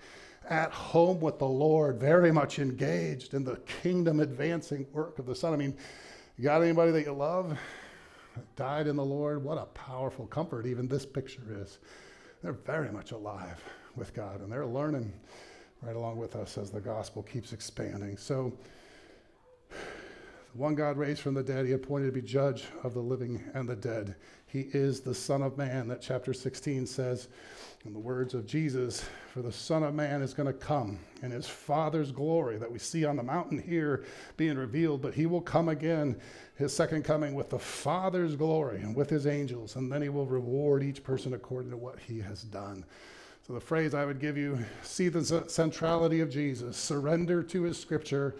[0.49, 5.35] At home with the Lord, very much engaged in the kingdom advancing work of the
[5.35, 5.53] Son.
[5.53, 5.77] I mean,
[6.37, 7.59] you got anybody that you love?
[8.57, 9.43] Died in the Lord.
[9.43, 11.79] What a powerful comfort even this picture is.
[12.43, 13.63] They're very much alive
[13.95, 15.13] with God, and they're learning
[15.83, 18.17] right along with us as the gospel keeps expanding.
[18.17, 18.53] So,
[19.71, 23.43] the one God raised from the dead, he appointed to be judge of the living
[23.55, 24.17] and the dead.
[24.47, 27.29] He is the Son of Man, that chapter 16 says,
[27.87, 31.31] in the words of Jesus, for the Son of Man is going to come in
[31.31, 34.05] his Father's glory that we see on the mountain here
[34.37, 36.21] being revealed, but he will come again,
[36.57, 40.27] his second coming, with the Father's glory and with his angels, and then he will
[40.27, 42.85] reward each person according to what he has done.
[43.47, 47.77] So, the phrase I would give you see the centrality of Jesus, surrender to his
[47.77, 48.37] scripture,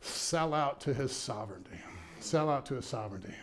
[0.00, 1.78] sell out to his sovereignty.
[2.20, 3.34] Sell out to his sovereignty.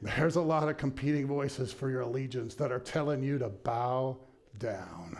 [0.00, 4.16] There's a lot of competing voices for your allegiance that are telling you to bow
[4.58, 5.18] down,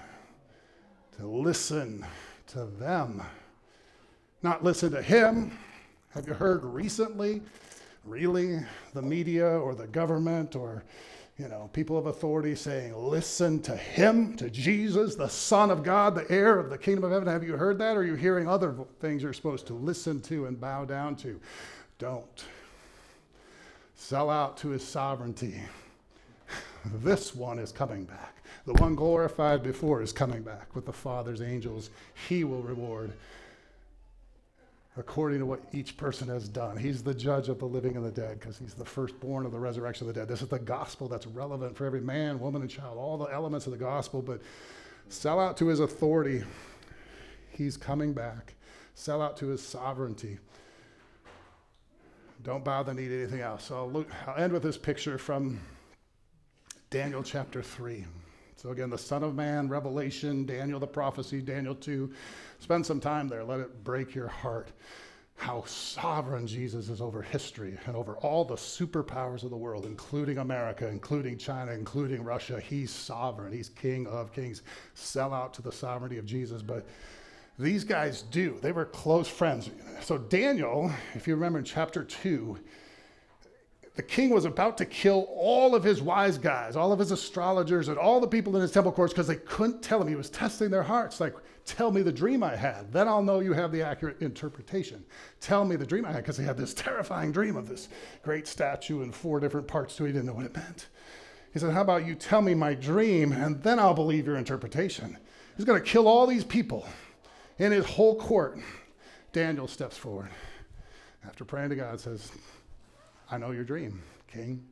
[1.17, 2.07] to listen
[2.47, 3.21] to them,
[4.43, 5.59] not listen to him.
[6.11, 7.43] Have you heard recently,
[8.05, 8.61] really,
[8.95, 10.85] the media or the government or
[11.39, 16.17] you know, people of authority saying, listen to him, to Jesus, the Son of God,
[16.17, 17.29] the heir of the kingdom of heaven.
[17.29, 17.97] Have you heard that?
[17.97, 21.41] Or are you hearing other things you're supposed to listen to and bow down to?
[22.01, 22.45] Don't.
[23.95, 25.61] Sell out to his sovereignty.
[26.85, 28.43] this one is coming back.
[28.67, 31.91] The one glorified before is coming back with the Father's angels.
[32.29, 33.13] He will reward
[34.99, 36.77] according to what each person has done.
[36.77, 39.59] He's the judge of the living and the dead because he's the firstborn of the
[39.59, 40.29] resurrection of the dead.
[40.29, 43.67] This is the gospel that's relevant for every man, woman, and child, all the elements
[43.67, 44.23] of the gospel.
[44.23, 44.41] But
[45.09, 46.43] sell out to his authority.
[47.51, 48.55] He's coming back.
[48.95, 50.39] Sell out to his sovereignty.
[52.43, 53.65] Don't bow the knee to anything else.
[53.65, 55.61] So I'll, look, I'll end with this picture from
[56.91, 58.05] Daniel chapter 3.
[58.59, 62.13] So again, the Son of Man, Revelation, Daniel, the prophecy, Daniel 2.
[62.59, 63.45] Spend some time there.
[63.45, 64.73] Let it break your heart
[65.37, 70.39] how sovereign Jesus is over history and over all the superpowers of the world, including
[70.39, 72.59] America, including China, including Russia.
[72.61, 73.53] He's sovereign.
[73.53, 74.63] He's king of kings.
[74.95, 76.61] Sell out to the sovereignty of Jesus.
[76.61, 76.85] But
[77.61, 78.59] these guys do.
[78.61, 79.71] They were close friends.
[80.01, 82.59] So, Daniel, if you remember in chapter 2,
[83.99, 87.89] the king was about to kill all of his wise guys, all of his astrologers,
[87.89, 90.07] and all the people in his temple courts because they couldn't tell him.
[90.07, 91.19] He was testing their hearts.
[91.19, 91.35] Like,
[91.65, 92.93] tell me the dream I had.
[92.93, 95.05] Then I'll know you have the accurate interpretation.
[95.41, 97.89] Tell me the dream I had because he had this terrifying dream of this
[98.23, 100.87] great statue in four different parts, so he didn't know what it meant.
[101.53, 105.19] He said, How about you tell me my dream and then I'll believe your interpretation?
[105.57, 106.87] He's going to kill all these people
[107.59, 108.61] in his whole court.
[109.33, 110.29] Daniel steps forward
[111.27, 112.31] after praying to God, says,
[113.31, 114.65] I know your dream, king,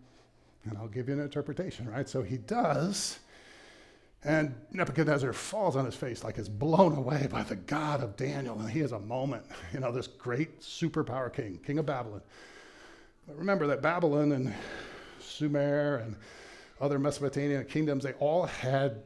[0.64, 2.08] and I'll give you an interpretation, right?
[2.08, 3.18] So he does.
[4.24, 8.58] And Nebuchadnezzar falls on his face like is blown away by the God of Daniel.
[8.58, 12.22] And he has a moment, you know, this great superpower king, king of Babylon.
[13.26, 14.52] But remember that Babylon and
[15.20, 16.16] Sumer and
[16.80, 19.02] other Mesopotamian kingdoms, they all had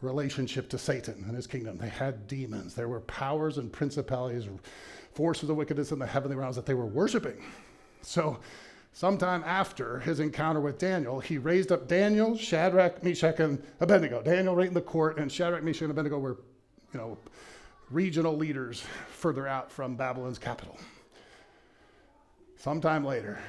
[0.00, 1.78] relationship to Satan and his kingdom.
[1.78, 2.74] They had demons.
[2.74, 4.48] There were powers and principalities,
[5.14, 7.42] forces of wickedness in the heavenly realms that they were worshiping.
[8.02, 8.38] So
[8.96, 14.22] Sometime after his encounter with Daniel, he raised up Daniel, Shadrach, Meshach, and Abednego.
[14.22, 16.38] Daniel right in the court, and Shadrach, Meshach, and Abednego were,
[16.92, 17.18] you know,
[17.90, 20.78] regional leaders further out from Babylon's capital.
[22.56, 23.40] Sometime later,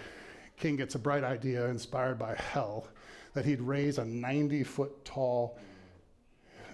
[0.58, 2.88] king gets a bright idea inspired by hell
[3.34, 5.60] that he'd raise a 90 foot tall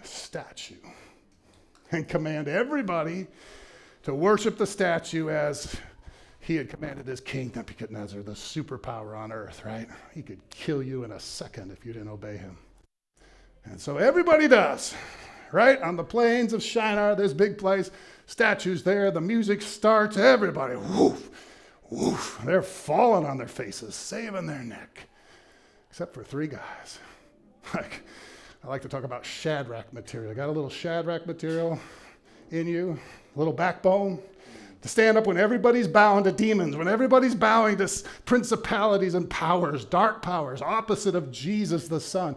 [0.02, 0.76] statue
[1.92, 3.28] and command everybody
[4.04, 5.76] to worship the statue as
[6.42, 9.88] he had commanded his king, Nebuchadnezzar, the superpower on earth, right?
[10.12, 12.58] He could kill you in a second if you didn't obey him.
[13.64, 14.96] And so everybody does,
[15.52, 15.80] right?
[15.84, 17.92] On the plains of Shinar, this big place,
[18.26, 21.30] statues there, the music starts, everybody, woof,
[21.92, 22.42] woof.
[22.44, 25.08] They're falling on their faces, saving their neck,
[25.92, 27.00] except for three guys.
[27.76, 28.02] Like,
[28.64, 30.34] I like to talk about Shadrach material.
[30.34, 31.80] Got a little Shadrach material
[32.50, 33.00] in you,
[33.36, 34.20] a little backbone
[34.82, 37.90] to stand up when everybody's bowing to demons, when everybody's bowing to
[38.26, 42.36] principalities and powers, dark powers, opposite of Jesus the Son.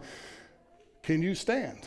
[1.01, 1.79] Can you stand?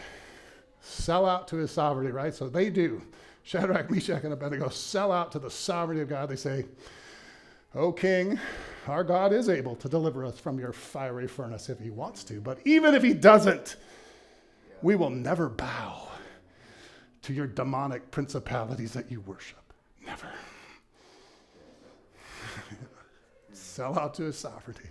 [0.80, 2.34] Sell out to his sovereignty, right?
[2.34, 3.02] So they do.
[3.42, 6.28] Shadrach, Meshach, and Abednego sell out to the sovereignty of God.
[6.28, 6.66] They say,
[7.74, 8.38] O king,
[8.86, 12.40] our God is able to deliver us from your fiery furnace if he wants to.
[12.40, 13.76] But even if he doesn't,
[14.82, 16.08] we will never bow
[17.22, 19.72] to your demonic principalities that you worship.
[20.04, 20.28] Never.
[23.78, 24.88] Sell out to his sovereignty.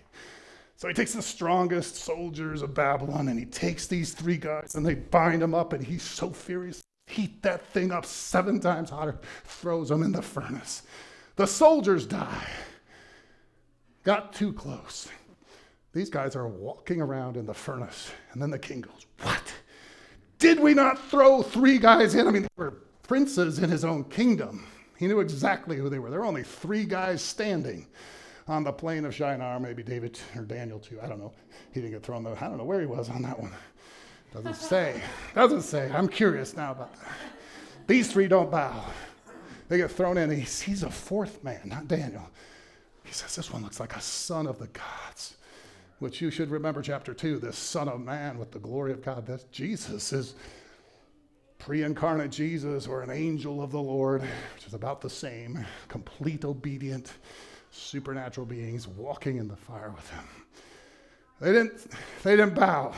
[0.78, 4.86] So he takes the strongest soldiers of Babylon and he takes these three guys and
[4.86, 6.82] they bind them up and he's so furious.
[7.06, 10.84] Heat that thing up seven times hotter, throws them in the furnace.
[11.36, 12.48] The soldiers die.
[14.04, 15.10] Got too close.
[15.92, 18.10] These guys are walking around in the furnace.
[18.32, 19.54] And then the king goes, What?
[20.40, 22.26] Did we not throw three guys in?
[22.26, 24.66] I mean, they were princes in his own kingdom.
[24.98, 26.10] He knew exactly who they were.
[26.10, 27.86] There were only three guys standing
[28.48, 31.00] on the plain of Shinar, maybe David or Daniel too.
[31.02, 31.34] I don't know.
[31.74, 32.38] He didn't get thrown though.
[32.40, 33.52] I don't know where he was on that one.
[34.34, 35.02] Doesn't say.
[35.36, 35.92] Doesn't say.
[35.94, 37.12] I'm curious now about that.
[37.88, 38.86] These three don't bow.
[39.70, 40.30] They get thrown in.
[40.30, 42.30] He sees a fourth man, not Daniel.
[43.04, 45.36] He says, This one looks like a son of the gods,
[46.00, 49.26] which you should remember, chapter 2, this son of man with the glory of God.
[49.26, 50.36] That's Jesus is
[51.58, 56.46] pre incarnate Jesus or an angel of the Lord, which is about the same, complete
[56.46, 57.14] obedient
[57.78, 60.24] supernatural beings walking in the fire with him.
[61.40, 61.92] They didn't,
[62.24, 62.94] they didn't bow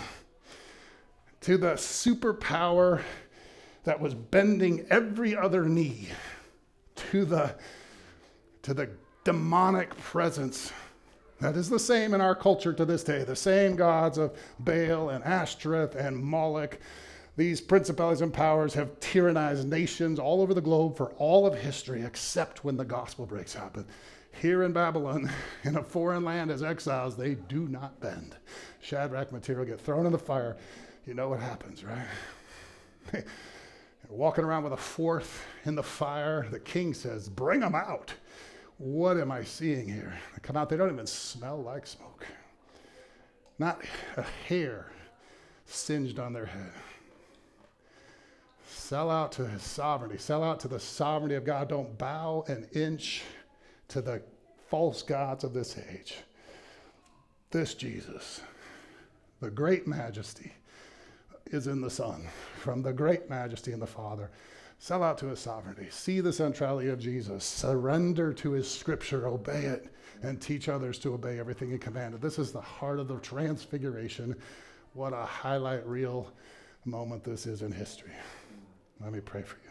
[1.42, 3.02] to the superpower
[3.84, 6.10] that was bending every other knee
[6.96, 7.56] to the,
[8.62, 8.90] to the
[9.24, 10.72] demonic presence
[11.40, 13.24] that is the same in our culture to this day.
[13.24, 16.78] The same gods of Baal and Ashtoreth and Moloch.
[17.38, 22.04] These principalities and powers have tyrannized nations all over the globe for all of history,
[22.04, 23.74] except when the gospel breaks out.
[23.74, 23.86] But
[24.32, 25.30] here in Babylon,
[25.64, 28.36] in a foreign land as exiles, they do not bend.
[28.82, 30.58] Shadrach material get thrown in the fire.
[31.06, 32.06] You know what happens, right?
[34.10, 36.48] walking around with a fourth in the fire.
[36.50, 38.14] The king says, Bring them out.
[38.78, 40.18] What am I seeing here?
[40.34, 42.26] They come out, they don't even smell like smoke.
[43.58, 43.82] Not
[44.16, 44.88] a hair
[45.66, 46.72] singed on their head.
[48.68, 50.18] Sell out to his sovereignty.
[50.18, 51.68] Sell out to the sovereignty of God.
[51.68, 53.24] Don't bow an inch
[53.90, 54.22] to the
[54.68, 56.16] false gods of this age.
[57.52, 58.42] This Jesus,
[59.42, 60.54] the great majesty,
[61.48, 62.28] is in the Son,
[62.60, 64.30] from the great majesty in the Father.
[64.78, 65.88] Sell out to his sovereignty.
[65.90, 67.44] See the centrality of Jesus.
[67.44, 69.28] Surrender to his scripture.
[69.28, 69.90] Obey it
[70.24, 72.22] and teach others to obey everything he commanded.
[72.22, 74.36] This is the heart of the transfiguration.
[74.94, 76.32] What a highlight reel
[76.86, 78.14] moment this is in history.
[79.02, 79.69] Let me pray for you.